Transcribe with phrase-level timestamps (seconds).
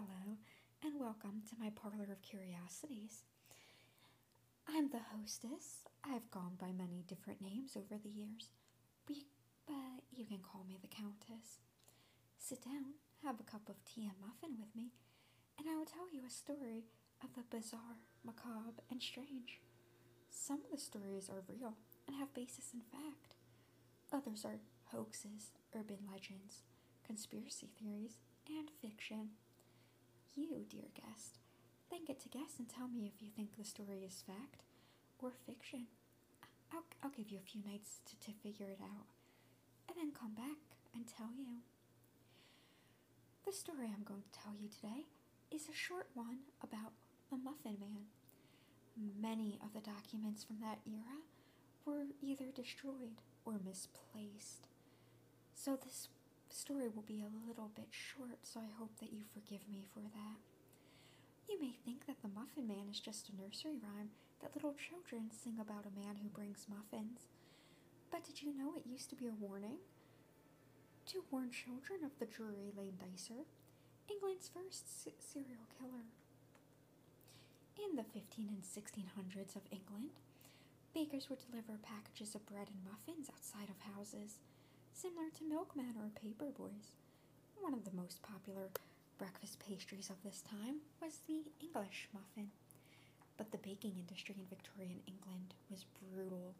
[0.00, 0.38] Hello,
[0.82, 3.24] and welcome to my parlor of curiosities.
[4.66, 5.84] I'm the hostess.
[6.02, 8.48] I've gone by many different names over the years,
[9.06, 9.16] but
[10.10, 11.60] you can call me the Countess.
[12.38, 14.94] Sit down, have a cup of tea and muffin with me,
[15.58, 16.86] and I will tell you a story
[17.22, 19.60] of the bizarre, macabre, and strange.
[20.30, 21.76] Some of the stories are real
[22.08, 23.36] and have basis in fact.
[24.10, 24.64] Others are
[24.96, 26.62] hoaxes, urban legends,
[27.04, 28.16] conspiracy theories,
[28.48, 29.36] and fiction.
[30.34, 31.38] You, dear guest,
[31.90, 34.62] then get to guess and tell me if you think the story is fact
[35.18, 35.86] or fiction.
[36.72, 39.06] I'll, I'll give you a few nights to, to figure it out,
[39.88, 41.62] and then come back and tell you.
[43.44, 45.06] The story I'm going to tell you today
[45.50, 46.92] is a short one about
[47.30, 48.06] the Muffin Man.
[49.20, 51.26] Many of the documents from that era
[51.84, 54.68] were either destroyed or misplaced.
[55.54, 56.08] So this
[56.52, 60.00] story will be a little bit short, so I hope that you forgive me for
[60.00, 60.38] that.
[61.48, 64.10] You may think that the Muffin Man is just a nursery rhyme
[64.42, 67.26] that little children sing about a man who brings muffins.
[68.10, 69.78] But did you know it used to be a warning?
[71.14, 73.46] To warn children of the Drury Lane Dicer,
[74.08, 76.06] England's first serial killer.
[77.78, 80.14] In the 15 and 1600s of England,
[80.94, 84.38] bakers would deliver packages of bread and muffins outside of houses
[84.92, 86.92] similar to milkmen or paper boys.
[87.60, 88.70] One of the most popular
[89.18, 92.50] breakfast pastries of this time was the English muffin.
[93.36, 96.54] But the baking industry in Victorian England was brutal.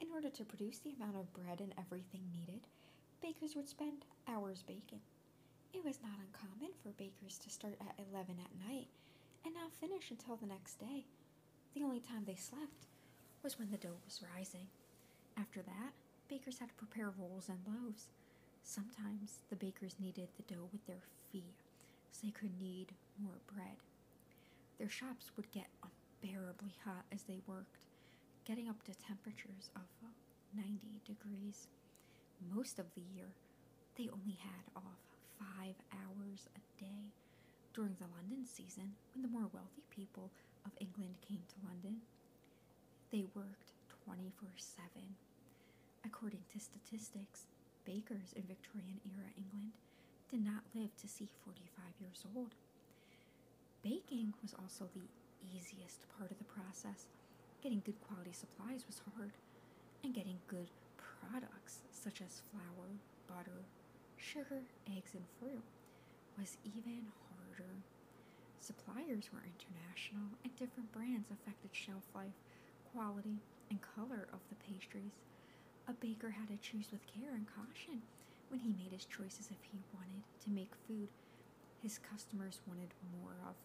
[0.00, 2.60] In order to produce the amount of bread and everything needed,
[3.22, 5.00] bakers would spend hours baking.
[5.72, 8.88] It was not uncommon for bakers to start at 11 at night
[9.44, 11.04] and not finish until the next day.
[11.74, 12.88] The only time they slept
[13.42, 14.66] was when the dough was rising.
[15.36, 15.92] After that,
[16.30, 18.06] bakers had to prepare rolls and loaves.
[18.62, 21.58] Sometimes the bakers kneaded the dough with their feet
[22.12, 23.82] so they could knead more bread.
[24.78, 27.82] Their shops would get unbearably hot as they worked,
[28.46, 30.14] getting up to temperatures of uh,
[30.54, 31.66] 90 degrees.
[32.54, 33.34] Most of the year,
[33.98, 35.02] they only had off
[35.34, 37.10] five hours a day.
[37.74, 40.30] During the London season, when the more wealthy people
[40.64, 42.02] of England came to London,
[43.10, 43.74] they worked
[44.06, 44.86] 24 7.
[46.04, 47.46] According to statistics,
[47.84, 49.72] bakers in Victorian era England
[50.30, 52.54] did not live to see 45 years old.
[53.82, 55.08] Baking was also the
[55.40, 57.08] easiest part of the process.
[57.62, 59.32] Getting good quality supplies was hard,
[60.04, 63.64] and getting good products such as flour, butter,
[64.16, 64.64] sugar,
[64.96, 65.64] eggs, and fruit
[66.38, 67.84] was even harder.
[68.60, 72.36] Suppliers were international, and different brands affected shelf life,
[72.92, 73.40] quality,
[73.70, 75.16] and color of the pastries.
[75.90, 78.02] A baker had to choose with care and caution
[78.46, 81.08] when he made his choices if he wanted to make food
[81.82, 83.58] his customers wanted more of.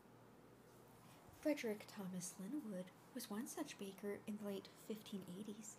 [1.39, 5.77] Frederick Thomas Linwood was one such baker in the late 1580s.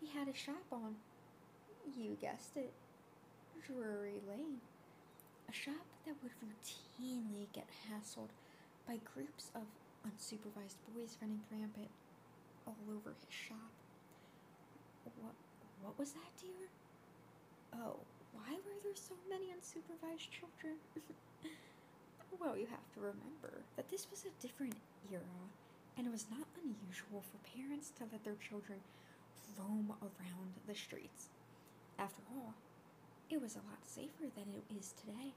[0.00, 0.96] He had a shop on,
[1.96, 2.72] you guessed it,
[3.64, 4.58] Drury Lane.
[5.48, 8.34] A shop that would routinely get hassled
[8.88, 9.70] by groups of
[10.02, 11.94] unsupervised boys running rampant
[12.66, 13.70] all over his shop.
[15.22, 15.34] What
[15.82, 16.68] what was that, dear?
[17.74, 18.00] Oh,
[18.32, 20.76] why were there so many unsupervised children?
[22.40, 24.76] well, you have to remember that this was a different
[25.10, 25.42] era,
[25.96, 28.80] and it was not unusual for parents to let their children
[29.58, 31.28] roam around the streets.
[31.98, 32.54] After all,
[33.30, 35.32] it was a lot safer than it is today.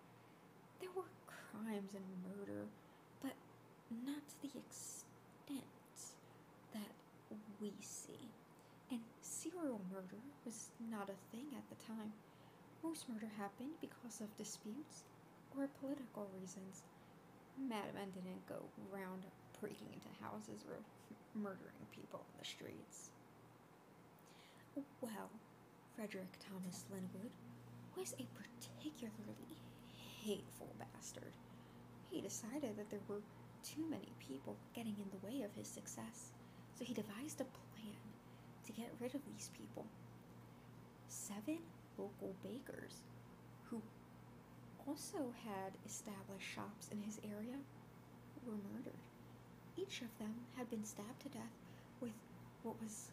[0.80, 2.68] There were crimes and murder,
[3.22, 3.34] but
[4.06, 5.64] not to the extent
[6.74, 6.94] that
[7.62, 8.39] we see.
[9.40, 12.12] Serial murder was not a thing at the time.
[12.84, 15.08] Most murder happened because of disputes
[15.56, 16.84] or political reasons.
[17.56, 18.60] Madmen didn't go
[18.92, 19.24] around
[19.62, 20.84] breaking into houses or
[21.32, 23.12] murdering people in the streets.
[25.00, 25.32] Well,
[25.96, 27.32] Frederick Thomas Linwood
[27.96, 29.56] was a particularly
[30.20, 31.32] hateful bastard.
[32.12, 33.24] He decided that there were
[33.64, 36.36] too many people getting in the way of his success,
[36.76, 37.69] so he devised a plan
[39.00, 39.86] rid of these people.
[41.08, 41.60] Seven
[41.98, 43.02] local bakers
[43.70, 43.82] who
[44.88, 47.58] also had established shops in his area
[48.46, 49.04] were murdered.
[49.78, 51.56] Each of them had been stabbed to death
[52.02, 52.14] with
[52.64, 53.12] what was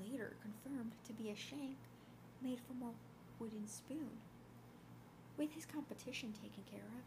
[0.00, 1.76] later confirmed to be a shank
[2.42, 2.94] made from a
[3.42, 4.20] wooden spoon.
[5.36, 7.02] With his competition taken care of,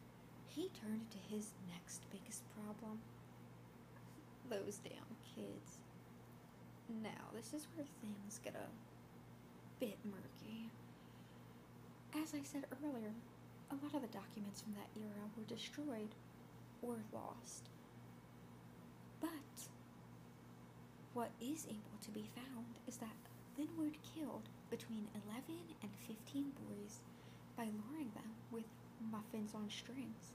[0.47, 2.99] he turned to his next biggest problem
[4.49, 5.79] those damn kids.
[6.89, 8.69] Now, this is where things get a
[9.79, 10.69] bit murky.
[12.15, 13.11] As I said earlier,
[13.69, 16.15] a lot of the documents from that era were destroyed
[16.81, 17.69] or lost.
[19.19, 19.67] But
[21.13, 23.17] what is able to be found is that
[23.57, 25.43] Linwood killed between 11
[25.81, 27.01] and 15 boys
[27.57, 28.69] by luring them with
[29.11, 30.31] muffins on strings.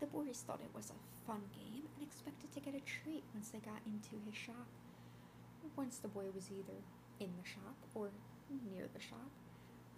[0.00, 3.50] The boys thought it was a fun game and expected to get a treat once
[3.50, 4.68] they got into his shop.
[5.74, 6.78] Once the boy was either
[7.18, 8.10] in the shop or
[8.70, 9.30] near the shop,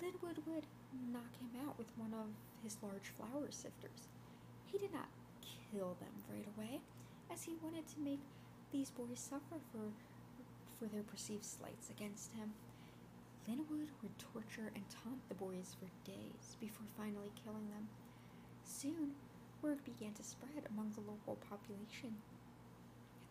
[0.00, 0.66] Linwood would
[1.12, 2.30] knock him out with one of
[2.62, 4.08] his large flour sifters.
[4.66, 5.08] He did not
[5.40, 6.80] kill them right away,
[7.32, 8.20] as he wanted to make
[8.72, 9.92] these boys suffer for,
[10.78, 12.52] for their perceived slights against him.
[13.46, 17.88] Linwood would torture and taunt the boys for days before finally killing them.
[18.64, 19.12] Soon,
[19.62, 22.16] word began to spread among the local population.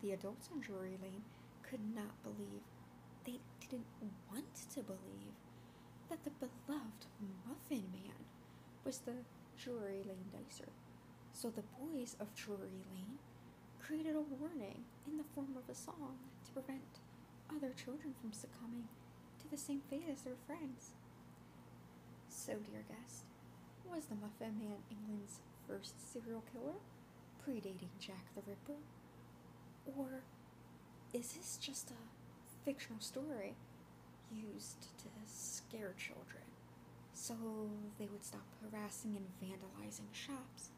[0.01, 1.23] The adults on Drury Lane
[1.69, 2.63] could not believe,
[3.25, 3.85] they didn't
[4.31, 5.35] want to believe,
[6.09, 7.05] that the beloved
[7.45, 8.23] Muffin Man
[8.85, 9.25] was the
[9.61, 10.71] Drury Lane Dicer.
[11.33, 13.19] So the boys of Drury Lane
[13.81, 16.99] created a warning in the form of a song to prevent
[17.49, 18.87] other children from succumbing
[19.41, 20.95] to the same fate as their friends.
[22.29, 23.25] So, dear guest,
[23.85, 26.79] was the Muffin Man England's first serial killer,
[27.43, 28.79] predating Jack the Ripper?
[29.97, 30.23] Or
[31.17, 31.97] is this just a
[32.61, 33.57] fictional story
[34.29, 36.45] used to scare children
[37.17, 37.33] so
[37.97, 40.69] they would stop harassing and vandalizing shops?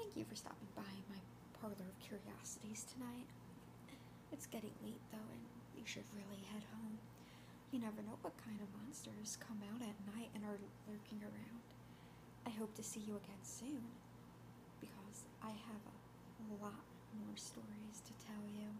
[0.00, 1.20] Thank you for stopping by my
[1.60, 3.28] parlor of curiosities tonight.
[4.32, 5.44] It's getting late though, and
[5.76, 6.96] we should really head home.
[7.76, 10.56] You never know what kind of monsters come out at night and are
[10.88, 11.60] lurking around.
[12.48, 13.84] I hope to see you again soon
[14.80, 16.88] because I have a lot
[17.20, 18.72] more stories to tell you.